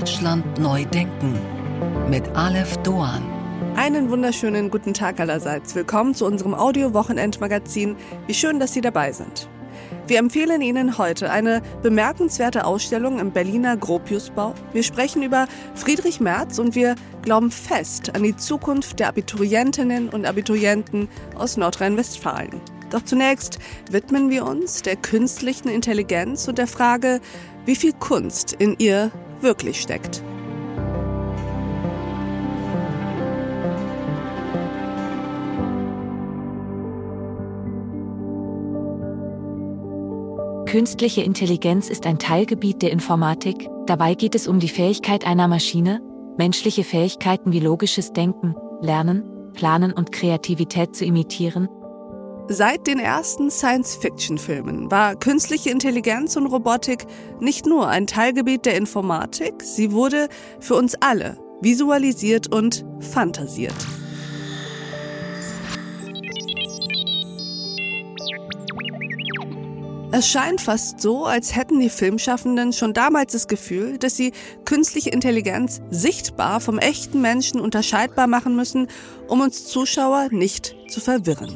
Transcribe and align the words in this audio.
Deutschland 0.00 0.58
neu 0.58 0.86
denken 0.86 1.38
mit 2.08 2.26
Aleph 2.34 2.78
Doan. 2.78 3.22
Einen 3.76 4.08
wunderschönen 4.08 4.70
guten 4.70 4.94
Tag 4.94 5.20
allerseits. 5.20 5.74
Willkommen 5.74 6.14
zu 6.14 6.24
unserem 6.24 6.54
Audio-Wochenendmagazin. 6.54 7.96
Wie 8.26 8.32
schön, 8.32 8.58
dass 8.58 8.72
Sie 8.72 8.80
dabei 8.80 9.12
sind. 9.12 9.50
Wir 10.06 10.18
empfehlen 10.18 10.62
Ihnen 10.62 10.96
heute 10.96 11.30
eine 11.30 11.60
bemerkenswerte 11.82 12.64
Ausstellung 12.64 13.18
im 13.18 13.32
Berliner 13.32 13.76
Gropiusbau. 13.76 14.54
Wir 14.72 14.84
sprechen 14.84 15.22
über 15.22 15.46
Friedrich 15.74 16.18
Merz 16.18 16.58
und 16.58 16.74
wir 16.74 16.94
glauben 17.20 17.50
fest 17.50 18.14
an 18.14 18.22
die 18.22 18.38
Zukunft 18.38 19.00
der 19.00 19.08
Abiturientinnen 19.08 20.08
und 20.08 20.24
Abiturienten 20.24 21.10
aus 21.36 21.58
Nordrhein-Westfalen. 21.58 22.62
Doch 22.88 23.04
zunächst 23.04 23.58
widmen 23.90 24.30
wir 24.30 24.46
uns 24.46 24.80
der 24.80 24.96
künstlichen 24.96 25.68
Intelligenz 25.68 26.48
und 26.48 26.56
der 26.56 26.68
Frage, 26.68 27.20
wie 27.66 27.76
viel 27.76 27.92
Kunst 27.92 28.54
in 28.54 28.76
ihr 28.78 29.12
wirklich 29.42 29.80
steckt. 29.80 30.22
Künstliche 40.66 41.22
Intelligenz 41.22 41.90
ist 41.90 42.06
ein 42.06 42.18
Teilgebiet 42.18 42.80
der 42.82 42.92
Informatik. 42.92 43.68
Dabei 43.86 44.14
geht 44.14 44.36
es 44.36 44.46
um 44.46 44.60
die 44.60 44.68
Fähigkeit 44.68 45.26
einer 45.26 45.48
Maschine, 45.48 46.00
menschliche 46.38 46.84
Fähigkeiten 46.84 47.52
wie 47.52 47.58
logisches 47.58 48.12
Denken, 48.12 48.54
Lernen, 48.80 49.24
Planen 49.52 49.92
und 49.92 50.12
Kreativität 50.12 50.94
zu 50.94 51.04
imitieren 51.04 51.68
Seit 52.52 52.88
den 52.88 52.98
ersten 52.98 53.48
Science-Fiction-Filmen 53.48 54.90
war 54.90 55.14
künstliche 55.14 55.70
Intelligenz 55.70 56.34
und 56.34 56.46
Robotik 56.46 57.06
nicht 57.38 57.64
nur 57.64 57.86
ein 57.86 58.08
Teilgebiet 58.08 58.66
der 58.66 58.76
Informatik, 58.76 59.62
sie 59.62 59.92
wurde 59.92 60.28
für 60.58 60.74
uns 60.74 60.96
alle 61.00 61.38
visualisiert 61.60 62.52
und 62.52 62.84
fantasiert. 62.98 63.76
Es 70.10 70.28
scheint 70.28 70.60
fast 70.60 71.00
so, 71.00 71.26
als 71.26 71.54
hätten 71.54 71.78
die 71.78 71.88
Filmschaffenden 71.88 72.72
schon 72.72 72.94
damals 72.94 73.30
das 73.30 73.46
Gefühl, 73.46 73.96
dass 73.96 74.16
sie 74.16 74.32
künstliche 74.64 75.10
Intelligenz 75.10 75.80
sichtbar 75.90 76.58
vom 76.58 76.80
echten 76.80 77.20
Menschen 77.20 77.60
unterscheidbar 77.60 78.26
machen 78.26 78.56
müssen, 78.56 78.88
um 79.28 79.40
uns 79.40 79.66
Zuschauer 79.66 80.30
nicht 80.32 80.74
zu 80.88 80.98
verwirren. 80.98 81.54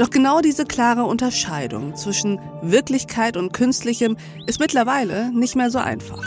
Doch 0.00 0.08
genau 0.08 0.40
diese 0.40 0.64
klare 0.64 1.04
Unterscheidung 1.04 1.94
zwischen 1.94 2.40
Wirklichkeit 2.62 3.36
und 3.36 3.52
Künstlichem 3.52 4.16
ist 4.46 4.58
mittlerweile 4.58 5.30
nicht 5.30 5.56
mehr 5.56 5.70
so 5.70 5.78
einfach. 5.78 6.26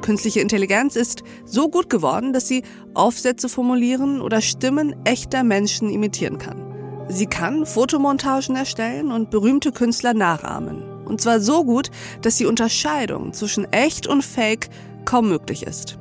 Künstliche 0.00 0.38
Intelligenz 0.38 0.94
ist 0.94 1.24
so 1.44 1.68
gut 1.68 1.90
geworden, 1.90 2.32
dass 2.32 2.46
sie 2.46 2.62
Aufsätze 2.94 3.48
formulieren 3.48 4.20
oder 4.20 4.40
Stimmen 4.40 4.94
echter 5.04 5.42
Menschen 5.42 5.90
imitieren 5.90 6.38
kann. 6.38 7.06
Sie 7.08 7.26
kann 7.26 7.66
Fotomontagen 7.66 8.54
erstellen 8.54 9.10
und 9.10 9.30
berühmte 9.30 9.72
Künstler 9.72 10.14
nachahmen. 10.14 10.84
Und 11.06 11.22
zwar 11.22 11.40
so 11.40 11.64
gut, 11.64 11.90
dass 12.22 12.36
die 12.36 12.46
Unterscheidung 12.46 13.32
zwischen 13.32 13.64
echt 13.72 14.06
und 14.06 14.22
fake 14.22 14.68
kaum 15.04 15.28
möglich 15.28 15.64
ist. 15.64 15.98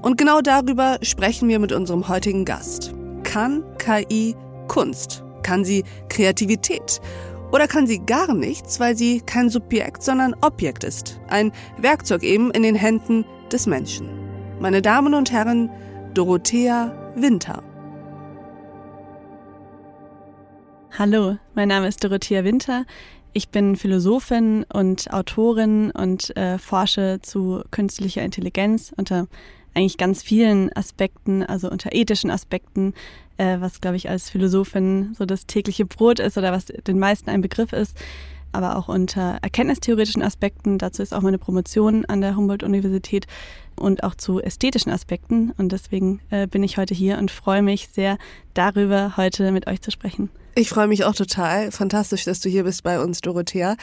Und 0.00 0.16
genau 0.16 0.40
darüber 0.40 0.96
sprechen 1.02 1.50
wir 1.50 1.58
mit 1.58 1.72
unserem 1.72 2.08
heutigen 2.08 2.46
Gast. 2.46 2.94
Kann 3.24 3.62
KI 3.76 4.36
Kunst? 4.72 5.22
Kann 5.42 5.66
sie 5.66 5.84
Kreativität? 6.08 7.02
Oder 7.52 7.68
kann 7.68 7.86
sie 7.86 7.98
gar 7.98 8.32
nichts, 8.32 8.80
weil 8.80 8.96
sie 8.96 9.20
kein 9.20 9.50
Subjekt, 9.50 10.02
sondern 10.02 10.34
Objekt 10.40 10.82
ist? 10.82 11.20
Ein 11.28 11.52
Werkzeug 11.76 12.22
eben 12.22 12.50
in 12.52 12.62
den 12.62 12.74
Händen 12.74 13.26
des 13.52 13.66
Menschen. 13.66 14.08
Meine 14.60 14.80
Damen 14.80 15.12
und 15.12 15.30
Herren, 15.30 15.68
Dorothea 16.14 17.12
Winter. 17.14 17.62
Hallo, 20.96 21.36
mein 21.54 21.68
Name 21.68 21.88
ist 21.88 22.02
Dorothea 22.02 22.42
Winter. 22.42 22.86
Ich 23.34 23.50
bin 23.50 23.76
Philosophin 23.76 24.64
und 24.72 25.12
Autorin 25.12 25.90
und 25.90 26.34
äh, 26.34 26.56
forsche 26.56 27.18
zu 27.20 27.62
künstlicher 27.70 28.22
Intelligenz 28.22 28.90
unter 28.96 29.26
eigentlich 29.74 29.96
ganz 29.96 30.22
vielen 30.22 30.72
Aspekten, 30.72 31.42
also 31.42 31.70
unter 31.70 31.94
ethischen 31.94 32.30
Aspekten, 32.30 32.94
äh, 33.38 33.58
was, 33.60 33.80
glaube 33.80 33.96
ich, 33.96 34.08
als 34.08 34.30
Philosophin 34.30 35.14
so 35.16 35.24
das 35.24 35.46
tägliche 35.46 35.86
Brot 35.86 36.18
ist 36.18 36.38
oder 36.38 36.52
was 36.52 36.66
den 36.66 36.98
meisten 36.98 37.30
ein 37.30 37.40
Begriff 37.40 37.72
ist, 37.72 37.96
aber 38.52 38.76
auch 38.76 38.88
unter 38.88 39.38
erkenntnistheoretischen 39.42 40.22
Aspekten. 40.22 40.78
Dazu 40.78 41.02
ist 41.02 41.14
auch 41.14 41.22
meine 41.22 41.38
Promotion 41.38 42.04
an 42.04 42.20
der 42.20 42.36
Humboldt-Universität 42.36 43.26
und 43.76 44.04
auch 44.04 44.14
zu 44.14 44.40
ästhetischen 44.40 44.92
Aspekten. 44.92 45.52
Und 45.56 45.72
deswegen 45.72 46.20
äh, 46.30 46.46
bin 46.46 46.62
ich 46.62 46.76
heute 46.76 46.94
hier 46.94 47.18
und 47.18 47.30
freue 47.30 47.62
mich 47.62 47.88
sehr, 47.88 48.18
darüber 48.54 49.16
heute 49.16 49.52
mit 49.52 49.66
euch 49.66 49.80
zu 49.80 49.90
sprechen. 49.90 50.30
Ich 50.54 50.68
freue 50.68 50.86
mich 50.86 51.04
auch 51.04 51.14
total. 51.14 51.72
Fantastisch, 51.72 52.24
dass 52.24 52.40
du 52.40 52.50
hier 52.50 52.64
bist 52.64 52.82
bei 52.82 53.00
uns, 53.00 53.22
Dorothea. 53.22 53.76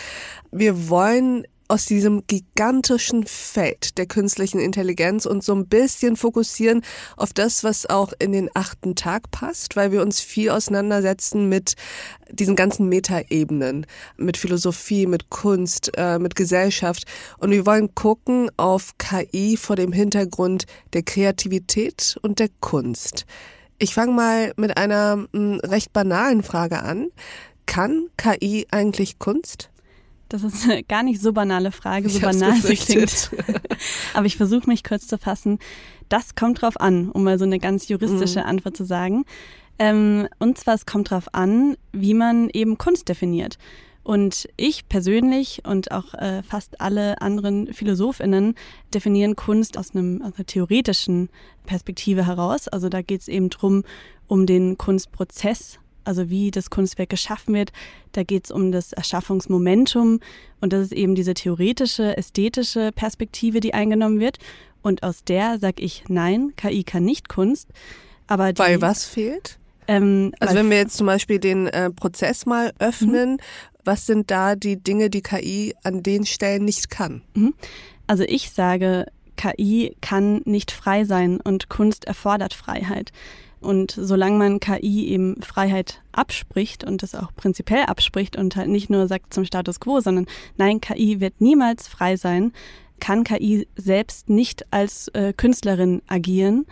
Wir 0.51 0.89
wollen 0.89 1.45
aus 1.69 1.85
diesem 1.85 2.25
gigantischen 2.25 3.25
Feld 3.25 3.97
der 3.97 4.07
künstlichen 4.07 4.59
Intelligenz 4.59 5.25
und 5.25 5.43
so 5.43 5.53
ein 5.53 5.67
bisschen 5.67 6.15
fokussieren 6.15 6.81
auf 7.15 7.31
das, 7.31 7.63
was 7.63 7.85
auch 7.87 8.11
in 8.19 8.31
den 8.31 8.49
achten 8.55 8.95
Tag 8.95 9.29
passt, 9.31 9.75
weil 9.75 9.91
wir 9.91 10.01
uns 10.01 10.19
viel 10.19 10.49
auseinandersetzen 10.49 11.47
mit 11.47 11.75
diesen 12.31 12.55
ganzen 12.55 12.89
Metaebenen, 12.89 13.85
mit 14.17 14.37
Philosophie, 14.37 15.05
mit 15.05 15.29
Kunst, 15.29 15.91
äh, 15.95 16.17
mit 16.17 16.35
Gesellschaft. 16.35 17.05
Und 17.37 17.51
wir 17.51 17.65
wollen 17.67 17.93
gucken 17.93 18.49
auf 18.57 18.97
KI 18.97 19.55
vor 19.55 19.75
dem 19.75 19.91
Hintergrund 19.91 20.65
der 20.93 21.03
Kreativität 21.03 22.17
und 22.23 22.39
der 22.39 22.49
Kunst. 22.59 23.25
Ich 23.77 23.93
fange 23.93 24.13
mal 24.13 24.53
mit 24.57 24.75
einer 24.75 25.17
mh, 25.17 25.27
hm, 25.33 25.59
recht 25.59 25.93
banalen 25.93 26.41
Frage 26.41 26.81
an. 26.81 27.11
Kann 27.67 28.07
KI 28.17 28.65
eigentlich 28.71 29.19
Kunst? 29.19 29.69
Das 30.29 30.43
ist 30.43 30.63
eine 30.63 30.83
gar 30.87 31.03
nicht 31.03 31.21
so 31.21 31.33
banale 31.33 31.71
Frage, 31.71 32.07
so 32.09 32.19
banal 32.19 32.55
sie 32.55 32.75
klingt. 32.75 33.31
Aber 34.13 34.25
ich 34.25 34.37
versuche 34.37 34.69
mich 34.69 34.83
kurz 34.83 35.07
zu 35.07 35.17
fassen. 35.17 35.59
Das 36.07 36.35
kommt 36.35 36.61
drauf 36.61 36.79
an, 36.79 37.09
um 37.09 37.23
mal 37.23 37.37
so 37.37 37.45
eine 37.45 37.59
ganz 37.59 37.87
juristische 37.87 38.39
mhm. 38.39 38.45
Antwort 38.45 38.77
zu 38.77 38.85
sagen. 38.85 39.25
Ähm, 39.79 40.27
und 40.39 40.57
zwar, 40.57 40.75
es 40.75 40.85
kommt 40.85 41.11
drauf 41.11 41.33
an, 41.33 41.75
wie 41.91 42.13
man 42.13 42.49
eben 42.49 42.77
Kunst 42.77 43.09
definiert. 43.09 43.57
Und 44.03 44.47
ich 44.57 44.87
persönlich 44.89 45.61
und 45.65 45.91
auch 45.91 46.13
äh, 46.15 46.41
fast 46.41 46.81
alle 46.81 47.21
anderen 47.21 47.71
PhilosophInnen 47.73 48.55
definieren 48.93 49.35
Kunst 49.35 49.77
aus, 49.77 49.93
einem, 49.93 50.21
aus 50.21 50.33
einer 50.35 50.45
theoretischen 50.45 51.29
Perspektive 51.65 52.25
heraus. 52.25 52.67
Also 52.67 52.89
da 52.89 53.01
geht 53.01 53.21
es 53.21 53.27
eben 53.27 53.49
drum 53.49 53.83
um 54.27 54.45
den 54.45 54.77
Kunstprozess 54.77 55.79
also 56.03 56.29
wie 56.29 56.51
das 56.51 56.69
Kunstwerk 56.69 57.09
geschaffen 57.09 57.53
wird. 57.53 57.71
Da 58.11 58.23
geht 58.23 58.45
es 58.45 58.51
um 58.51 58.71
das 58.71 58.93
Erschaffungsmomentum 58.93 60.19
und 60.61 60.73
das 60.73 60.85
ist 60.85 60.93
eben 60.93 61.15
diese 61.15 61.33
theoretische, 61.33 62.17
ästhetische 62.17 62.91
Perspektive, 62.93 63.59
die 63.59 63.73
eingenommen 63.73 64.19
wird. 64.19 64.37
Und 64.81 65.03
aus 65.03 65.23
der 65.23 65.59
sage 65.59 65.81
ich, 65.83 66.05
nein, 66.07 66.53
KI 66.55 66.83
kann 66.83 67.03
nicht 67.03 67.29
Kunst. 67.29 67.69
Aber 68.27 68.53
die, 68.53 68.59
Weil 68.59 68.81
was 68.81 69.05
fehlt? 69.05 69.59
Ähm, 69.87 70.33
also 70.39 70.55
wenn 70.55 70.69
wir 70.69 70.77
jetzt 70.77 70.95
zum 70.95 71.07
Beispiel 71.07 71.39
den 71.39 71.67
äh, 71.67 71.89
Prozess 71.89 72.45
mal 72.45 72.73
öffnen, 72.79 73.31
mhm. 73.33 73.37
was 73.83 74.05
sind 74.05 74.29
da 74.29 74.55
die 74.55 74.77
Dinge, 74.77 75.09
die 75.09 75.21
KI 75.21 75.75
an 75.83 76.03
den 76.03 76.25
Stellen 76.25 76.63
nicht 76.63 76.89
kann? 76.89 77.23
Mhm. 77.33 77.55
Also 78.07 78.23
ich 78.23 78.51
sage, 78.51 79.07
KI 79.35 79.95
kann 80.01 80.41
nicht 80.45 80.71
frei 80.71 81.05
sein 81.05 81.39
und 81.41 81.69
Kunst 81.69 82.05
erfordert 82.05 82.53
Freiheit. 82.53 83.11
Und 83.61 83.91
solange 83.91 84.37
man 84.37 84.59
KI 84.59 85.09
eben 85.09 85.41
Freiheit 85.41 86.01
abspricht 86.11 86.83
und 86.83 87.03
das 87.03 87.13
auch 87.13 87.35
prinzipiell 87.35 87.83
abspricht 87.83 88.37
und 88.37 88.55
halt 88.55 88.69
nicht 88.69 88.89
nur 88.89 89.07
sagt 89.07 89.33
zum 89.33 89.43
Status 89.43 89.79
quo, 89.79 89.99
sondern 89.99 90.27
nein, 90.57 90.79
KI 90.79 91.19
wird 91.19 91.41
niemals 91.41 91.87
frei 91.87 92.15
sein, 92.15 92.53
kann 92.99 93.23
KI 93.23 93.67
selbst 93.75 94.29
nicht 94.29 94.65
als 94.71 95.09
äh, 95.09 95.33
Künstlerin 95.33 96.01
agieren. 96.07 96.65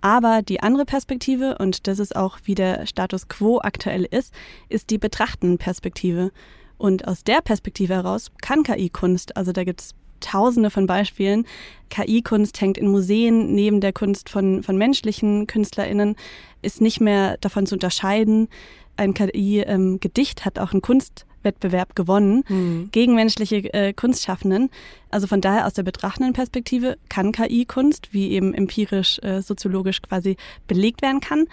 Aber 0.00 0.42
die 0.42 0.60
andere 0.62 0.84
Perspektive, 0.84 1.58
und 1.58 1.86
das 1.86 1.98
ist 1.98 2.16
auch 2.16 2.38
wie 2.44 2.54
der 2.54 2.86
Status 2.86 3.28
quo 3.28 3.60
aktuell 3.60 4.04
ist, 4.04 4.32
ist 4.68 4.90
die 4.90 4.98
betrachtenden 4.98 5.58
Perspektive. 5.58 6.32
Und 6.78 7.06
aus 7.06 7.24
der 7.24 7.42
Perspektive 7.42 7.94
heraus 7.94 8.30
kann 8.40 8.62
KI 8.62 8.88
Kunst. 8.88 9.36
Also 9.36 9.52
da 9.52 9.64
gibt 9.64 9.82
es 9.82 9.94
tausende 10.20 10.70
von 10.70 10.86
Beispielen. 10.86 11.46
KI-Kunst 11.90 12.60
hängt 12.60 12.78
in 12.78 12.88
Museen 12.88 13.54
neben 13.54 13.80
der 13.80 13.92
Kunst 13.92 14.28
von, 14.28 14.62
von 14.62 14.76
menschlichen 14.76 15.46
KünstlerInnen, 15.46 16.16
ist 16.62 16.80
nicht 16.80 17.00
mehr 17.00 17.36
davon 17.38 17.66
zu 17.66 17.74
unterscheiden. 17.74 18.48
Ein 18.96 19.14
KI-Gedicht 19.14 20.44
hat 20.44 20.58
auch 20.58 20.72
einen 20.72 20.82
Kunstwettbewerb 20.82 21.96
gewonnen 21.96 22.44
mhm. 22.48 22.88
gegen 22.92 23.14
menschliche 23.14 23.72
äh, 23.72 23.92
Kunstschaffenden. 23.92 24.70
Also 25.10 25.26
von 25.26 25.40
daher 25.40 25.66
aus 25.66 25.74
der 25.74 25.82
betrachtenden 25.82 26.32
Perspektive 26.32 26.96
kann 27.08 27.32
KI-Kunst, 27.32 28.12
wie 28.12 28.30
eben 28.30 28.54
empirisch, 28.54 29.18
äh, 29.22 29.42
soziologisch 29.42 30.02
quasi 30.02 30.36
belegt 30.68 31.02
werden 31.02 31.20
kann. 31.20 31.46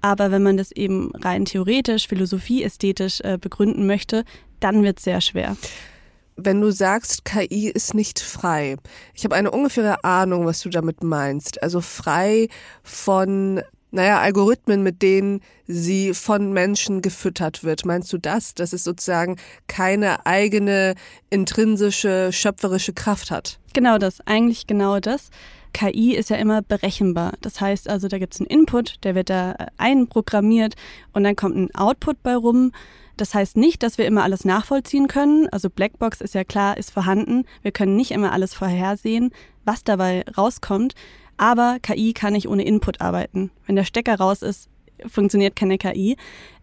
Aber 0.00 0.30
wenn 0.32 0.42
man 0.42 0.56
das 0.56 0.72
eben 0.72 1.12
rein 1.14 1.44
theoretisch, 1.44 2.08
philosophie, 2.08 2.64
ästhetisch 2.64 3.20
äh, 3.20 3.38
begründen 3.40 3.86
möchte, 3.86 4.24
dann 4.60 4.82
wird 4.82 4.98
es 4.98 5.04
sehr 5.04 5.20
schwer. 5.20 5.56
Wenn 6.36 6.60
du 6.60 6.70
sagst, 6.70 7.24
KI 7.24 7.68
ist 7.68 7.94
nicht 7.94 8.20
frei. 8.20 8.76
Ich 9.14 9.24
habe 9.24 9.34
eine 9.34 9.50
ungefähre 9.50 10.04
Ahnung, 10.04 10.46
was 10.46 10.60
du 10.60 10.70
damit 10.70 11.02
meinst. 11.02 11.62
Also 11.62 11.80
frei 11.80 12.48
von 12.82 13.62
naja, 13.92 14.20
Algorithmen, 14.20 14.82
mit 14.82 15.02
denen 15.02 15.40
sie 15.66 16.14
von 16.14 16.52
Menschen 16.52 17.02
gefüttert 17.02 17.62
wird. 17.62 17.84
Meinst 17.84 18.10
du 18.12 18.18
das, 18.18 18.54
dass 18.54 18.72
es 18.72 18.84
sozusagen 18.84 19.36
keine 19.68 20.24
eigene 20.24 20.94
intrinsische 21.28 22.32
schöpferische 22.32 22.94
Kraft 22.94 23.30
hat? 23.30 23.60
Genau 23.74 23.98
das, 23.98 24.26
eigentlich 24.26 24.66
genau 24.66 24.98
das. 24.98 25.28
KI 25.74 26.14
ist 26.14 26.30
ja 26.30 26.36
immer 26.36 26.62
berechenbar. 26.62 27.34
Das 27.42 27.60
heißt 27.60 27.88
also, 27.88 28.08
da 28.08 28.18
gibt 28.18 28.34
es 28.34 28.40
einen 28.40 28.48
Input, 28.48 28.96
der 29.04 29.14
wird 29.14 29.30
da 29.30 29.54
einprogrammiert 29.76 30.74
und 31.12 31.24
dann 31.24 31.36
kommt 31.36 31.56
ein 31.56 31.74
Output 31.74 32.22
bei 32.22 32.34
rum. 32.34 32.72
Das 33.16 33.34
heißt 33.34 33.56
nicht, 33.56 33.82
dass 33.82 33.98
wir 33.98 34.06
immer 34.06 34.22
alles 34.22 34.44
nachvollziehen 34.44 35.06
können. 35.06 35.48
Also 35.50 35.70
Blackbox 35.70 36.20
ist 36.20 36.34
ja 36.34 36.44
klar, 36.44 36.76
ist 36.76 36.90
vorhanden. 36.90 37.44
Wir 37.62 37.72
können 37.72 37.96
nicht 37.96 38.10
immer 38.10 38.32
alles 38.32 38.54
vorhersehen, 38.54 39.30
was 39.64 39.84
dabei 39.84 40.24
rauskommt. 40.36 40.94
Aber 41.36 41.78
KI 41.80 42.12
kann 42.12 42.34
nicht 42.34 42.48
ohne 42.48 42.64
Input 42.64 43.00
arbeiten. 43.00 43.50
Wenn 43.66 43.76
der 43.76 43.84
Stecker 43.84 44.16
raus 44.16 44.42
ist, 44.42 44.68
funktioniert 45.06 45.56
keine 45.56 45.78
KI. 45.78 46.16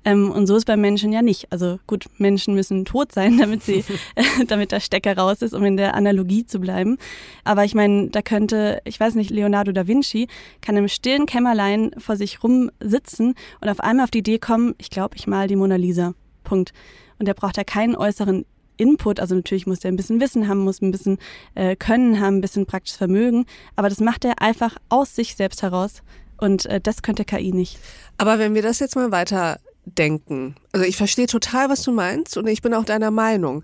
Ähm, 0.06 0.32
und 0.32 0.48
so 0.48 0.56
ist 0.56 0.66
beim 0.66 0.80
Menschen 0.80 1.12
ja 1.12 1.22
nicht. 1.22 1.52
Also 1.52 1.80
gut, 1.86 2.06
Menschen 2.18 2.54
müssen 2.54 2.86
tot 2.86 3.12
sein, 3.12 3.38
damit 3.40 3.64
sie, 3.64 3.84
äh, 4.16 4.24
damit 4.48 4.72
der 4.72 4.80
Stecker 4.80 5.18
raus 5.18 5.42
ist, 5.42 5.54
um 5.54 5.64
in 5.66 5.78
der 5.78 5.96
Analogie 5.96 6.46
zu 6.46 6.60
bleiben. 6.60 6.98
Aber 7.44 7.66
ich 7.66 7.76
meine, 7.76 8.10
da 8.10 8.22
könnte, 8.22 8.82
ich 8.86 9.00
weiß 9.00 9.16
nicht, 9.16 9.30
Leonardo 9.30 9.72
da 9.72 9.88
Vinci 9.88 10.28
kann 10.62 10.78
im 10.78 10.88
stillen 10.88 11.26
Kämmerlein 11.26 11.92
vor 11.98 12.16
sich 12.16 12.44
rum 12.44 12.72
sitzen 12.80 13.36
und 13.62 13.70
auf 13.70 13.82
einmal 13.82 14.06
auf 14.06 14.12
die 14.12 14.20
Idee 14.20 14.40
kommen, 14.40 14.76
ich 14.78 14.90
glaube, 14.90 15.16
ich 15.18 15.28
mal 15.28 15.48
die 15.48 15.56
Mona 15.56 15.76
Lisa. 15.76 16.14
Punkt. 16.50 16.74
Und 17.20 17.28
er 17.28 17.36
braucht 17.36 17.58
ja 17.58 17.64
keinen 17.64 17.96
äußeren 17.96 18.46
Input, 18.78 19.20
also 19.20 19.36
natürlich 19.36 19.68
muss 19.68 19.84
er 19.84 19.92
ein 19.92 19.98
bisschen 19.98 20.22
Wissen 20.22 20.48
haben, 20.48 20.60
muss 20.60 20.82
ein 20.82 20.92
bisschen 20.92 21.18
äh, 21.54 21.76
Können 21.76 22.20
haben, 22.20 22.38
ein 22.38 22.42
bisschen 22.42 22.66
praktisches 22.66 22.98
Vermögen, 22.98 23.46
aber 23.76 23.90
das 23.90 24.00
macht 24.00 24.24
er 24.24 24.42
einfach 24.42 24.78
aus 24.88 25.16
sich 25.16 25.36
selbst 25.36 25.62
heraus 25.62 26.02
und 26.38 26.66
äh, 26.66 26.80
das 26.80 27.02
könnte 27.02 27.26
KI 27.26 27.52
nicht. 27.52 27.78
Aber 28.18 28.40
wenn 28.40 28.56
wir 28.56 28.62
das 28.62 28.80
jetzt 28.80 28.96
mal 28.96 29.12
weiter 29.12 29.60
denken, 29.84 30.56
also 30.72 30.86
ich 30.86 30.96
verstehe 30.96 31.28
total, 31.28 31.70
was 31.70 31.84
du 31.84 31.92
meinst 31.92 32.38
und 32.38 32.48
ich 32.48 32.62
bin 32.62 32.74
auch 32.74 32.86
deiner 32.86 33.12
Meinung, 33.12 33.64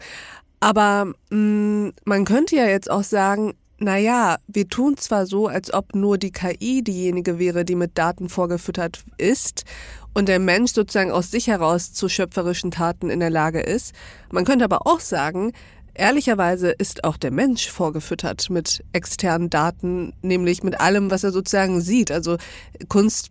aber 0.60 1.14
mh, 1.30 1.38
mm, 1.38 1.94
man 2.04 2.26
könnte 2.26 2.58
ja 2.58 2.66
jetzt 2.66 2.92
auch 2.92 3.04
sagen, 3.04 3.54
naja, 3.78 4.38
wir 4.48 4.70
tun 4.70 4.96
zwar 4.98 5.26
so, 5.26 5.48
als 5.48 5.74
ob 5.74 5.96
nur 5.96 6.18
die 6.18 6.32
KI 6.32 6.82
diejenige 6.82 7.40
wäre, 7.40 7.66
die 7.66 7.76
mit 7.76 7.98
Daten 7.98 8.30
vorgefüttert 8.30 9.04
ist 9.18 9.66
und 10.14 10.30
der 10.30 10.40
Mensch 10.40 10.72
sozusagen 10.72 11.12
aus 11.12 11.30
sich 11.30 11.48
heraus 11.48 11.92
zu 11.92 12.08
schöpferischen 12.08 12.72
Taten 12.72 13.10
in 13.10 13.20
der 13.20 13.30
Lage 13.30 13.60
ist. 13.60 13.94
Man 14.32 14.46
könnte 14.46 14.64
aber 14.64 14.88
auch 14.88 15.02
sagen, 15.02 15.52
ehrlicherweise 15.94 16.70
ist 16.70 17.04
auch 17.04 17.18
der 17.18 17.32
Mensch 17.32 17.70
vorgefüttert 17.70 18.50
mit 18.50 18.82
externen 18.94 19.50
Daten, 19.50 20.14
nämlich 20.22 20.64
mit 20.64 20.80
allem, 20.80 21.12
was 21.12 21.26
er 21.26 21.32
sozusagen 21.32 21.82
sieht. 21.82 22.12
Also 22.12 22.38
Kunst 22.88 23.30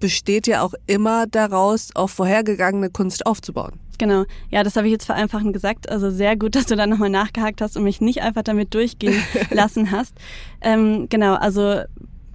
besteht 0.00 0.48
ja 0.48 0.62
auch 0.62 0.74
immer 0.86 1.26
daraus, 1.28 1.90
auf 1.94 2.10
vorhergegangene 2.10 2.90
Kunst 2.90 3.26
aufzubauen. 3.26 3.78
Genau, 3.98 4.24
ja, 4.50 4.62
das 4.62 4.76
habe 4.76 4.86
ich 4.86 4.92
jetzt 4.92 5.04
vereinfachend 5.04 5.52
gesagt. 5.52 5.90
Also 5.90 6.10
sehr 6.10 6.36
gut, 6.36 6.54
dass 6.54 6.66
du 6.66 6.76
da 6.76 6.86
nochmal 6.86 7.10
nachgehakt 7.10 7.60
hast 7.60 7.76
und 7.76 7.84
mich 7.84 8.00
nicht 8.00 8.22
einfach 8.22 8.42
damit 8.42 8.72
durchgehen 8.74 9.22
lassen 9.50 9.90
hast. 9.90 10.14
Ähm, 10.60 11.08
genau, 11.08 11.34
also 11.34 11.82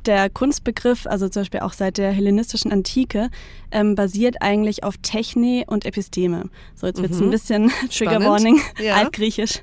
der 0.06 0.30
Kunstbegriff, 0.30 1.08
also 1.08 1.30
zum 1.30 1.42
Beispiel 1.42 1.62
auch 1.62 1.74
seit 1.74 1.98
der 1.98 2.12
hellenistischen 2.12 2.72
Antike, 2.72 3.30
ähm, 3.72 3.96
basiert 3.96 4.38
eigentlich 4.42 4.84
auf 4.84 4.98
Techne 4.98 5.64
und 5.68 5.86
Episteme. 5.86 6.50
So, 6.76 6.88
jetzt 6.88 7.02
wird 7.02 7.12
es 7.12 7.20
mhm. 7.20 7.28
ein 7.28 7.32
bisschen 7.32 7.72
Trigger 7.90 8.24
Warning, 8.24 8.60
ja. 8.80 8.96
altgriechisch. 8.98 9.62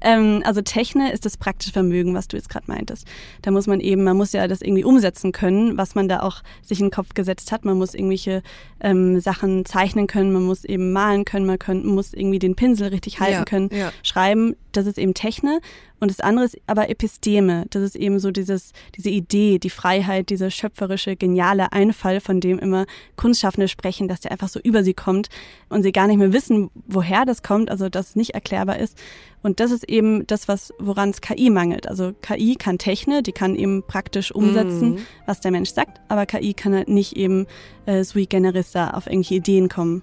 Ähm, 0.00 0.42
also 0.44 0.62
Techne 0.62 1.12
ist 1.12 1.26
das 1.26 1.36
praktische 1.36 1.72
Vermögen, 1.72 2.14
was 2.14 2.26
du 2.28 2.36
jetzt 2.36 2.48
gerade 2.48 2.64
meintest. 2.68 3.06
Da 3.42 3.50
muss 3.50 3.66
man 3.66 3.80
eben, 3.80 4.02
man 4.04 4.16
muss 4.16 4.32
ja 4.32 4.48
das 4.48 4.62
irgendwie 4.62 4.84
umsetzen 4.84 5.32
können, 5.32 5.76
was 5.76 5.94
man 5.94 6.08
da 6.08 6.20
auch 6.20 6.42
sich 6.62 6.80
in 6.80 6.86
den 6.86 6.92
Kopf 6.92 7.14
gesetzt 7.14 7.52
hat. 7.52 7.64
Man 7.64 7.76
muss 7.76 7.94
irgendwelche 7.94 8.42
ähm, 8.80 9.20
Sachen 9.20 9.66
zeichnen 9.66 10.06
können, 10.06 10.32
man 10.32 10.44
muss 10.44 10.64
eben 10.64 10.92
malen 10.92 11.24
können, 11.24 11.46
man 11.46 11.58
können, 11.58 11.86
muss 11.86 12.14
irgendwie 12.14 12.38
den 12.38 12.56
Pinsel 12.56 12.88
richtig 12.88 13.20
halten 13.20 13.32
ja, 13.34 13.44
können, 13.44 13.68
ja. 13.72 13.92
schreiben. 14.02 14.56
Das 14.72 14.86
ist 14.86 14.98
eben 14.98 15.14
Techne. 15.14 15.60
Und 16.00 16.10
das 16.10 16.20
andere 16.20 16.46
ist 16.46 16.56
aber 16.66 16.88
Episteme. 16.88 17.66
Das 17.70 17.82
ist 17.82 17.96
eben 17.96 18.18
so 18.18 18.30
dieses, 18.30 18.72
diese 18.96 19.10
Idee, 19.10 19.58
die 19.58 19.70
Freiheit, 19.70 20.30
dieser 20.30 20.50
schöpferische, 20.50 21.16
geniale 21.16 21.72
Einfall, 21.72 22.20
von 22.20 22.40
dem 22.40 22.58
immer 22.58 22.86
Kunstschaffende 23.16 23.68
sprechen, 23.68 24.08
dass 24.08 24.20
der 24.20 24.32
einfach 24.32 24.48
so 24.48 24.60
über 24.60 24.82
sie 24.82 24.94
kommt 24.94 25.28
und 25.68 25.82
sie 25.82 25.92
gar 25.92 26.06
nicht 26.06 26.18
mehr 26.18 26.32
wissen, 26.32 26.70
woher 26.86 27.24
das 27.24 27.42
kommt, 27.42 27.70
also 27.70 27.88
dass 27.88 28.10
es 28.10 28.16
nicht 28.16 28.30
erklärbar 28.30 28.78
ist. 28.78 28.96
Und 29.42 29.60
das 29.60 29.70
ist 29.70 29.88
eben 29.88 30.26
das, 30.26 30.48
was 30.48 30.72
woran 30.78 31.10
es 31.10 31.20
KI 31.20 31.50
mangelt. 31.50 31.86
Also 31.86 32.12
KI 32.20 32.56
kann 32.56 32.78
Technik, 32.78 33.24
die 33.24 33.32
kann 33.32 33.56
eben 33.56 33.82
praktisch 33.86 34.32
umsetzen, 34.32 34.94
mm. 34.94 34.98
was 35.26 35.40
der 35.40 35.50
Mensch 35.50 35.70
sagt, 35.70 36.00
aber 36.08 36.26
KI 36.26 36.54
kann 36.54 36.74
halt 36.74 36.88
nicht 36.88 37.16
eben 37.16 37.46
äh, 37.86 38.04
sui 38.04 38.26
generis 38.26 38.72
da 38.72 38.90
auf 38.90 39.06
irgendwelche 39.06 39.36
Ideen 39.36 39.68
kommen. 39.68 40.02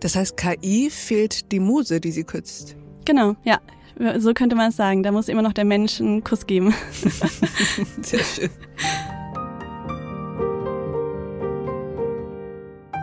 Das 0.00 0.16
heißt, 0.16 0.36
KI 0.36 0.90
fehlt 0.90 1.52
die 1.52 1.60
Muse, 1.60 2.00
die 2.00 2.10
sie 2.10 2.24
kürzt. 2.24 2.76
Genau, 3.04 3.36
ja. 3.44 3.60
So 4.18 4.34
könnte 4.34 4.56
man 4.56 4.70
es 4.70 4.76
sagen. 4.76 5.02
Da 5.02 5.12
muss 5.12 5.28
immer 5.28 5.42
noch 5.42 5.52
der 5.52 5.64
Mensch 5.64 6.00
einen 6.00 6.24
Kuss 6.24 6.46
geben. 6.46 6.74
Sehr 8.02 8.20
schön. 8.20 8.50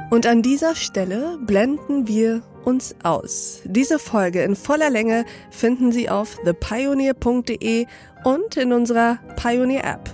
Und 0.09 0.25
an 0.25 0.41
dieser 0.41 0.75
Stelle 0.75 1.37
blenden 1.39 2.07
wir 2.07 2.41
uns 2.65 2.95
aus. 3.03 3.61
Diese 3.65 3.99
Folge 3.99 4.43
in 4.43 4.55
voller 4.55 4.89
Länge 4.89 5.23
finden 5.51 5.91
Sie 5.91 6.09
auf 6.09 6.37
thepioneer.de 6.43 7.85
und 8.23 8.57
in 8.57 8.73
unserer 8.73 9.19
Pioneer 9.35 9.83
App. 9.83 10.09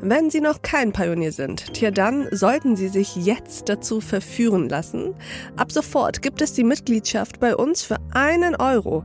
Wenn 0.00 0.30
Sie 0.30 0.40
noch 0.40 0.62
kein 0.62 0.92
Pionier 0.92 1.32
sind, 1.32 1.72
tja 1.74 1.90
dann 1.90 2.28
sollten 2.30 2.76
Sie 2.76 2.88
sich 2.88 3.16
jetzt 3.16 3.68
dazu 3.68 4.00
verführen 4.00 4.68
lassen. 4.68 5.14
Ab 5.56 5.72
sofort 5.72 6.20
gibt 6.20 6.42
es 6.42 6.52
die 6.52 6.64
Mitgliedschaft 6.64 7.40
bei 7.40 7.54
uns 7.54 7.82
für 7.82 7.96
einen 8.12 8.54
Euro 8.56 9.04